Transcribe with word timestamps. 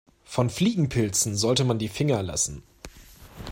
Von 0.23 0.49
Fliegenpilzen 0.49 1.35
sollte 1.37 1.63
man 1.63 1.77
die 1.77 1.87
Finger 1.87 2.23
lassen. 2.23 2.63